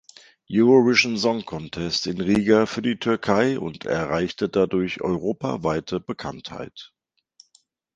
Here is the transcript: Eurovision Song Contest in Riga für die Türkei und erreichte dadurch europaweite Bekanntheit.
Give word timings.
Eurovision 0.51 1.15
Song 1.15 1.45
Contest 1.45 2.07
in 2.07 2.19
Riga 2.21 2.65
für 2.65 2.81
die 2.81 2.97
Türkei 2.97 3.59
und 3.59 3.85
erreichte 3.85 4.49
dadurch 4.49 4.99
europaweite 5.01 5.99
Bekanntheit. 5.99 6.91